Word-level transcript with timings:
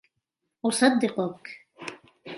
أصدقك. 0.65 1.47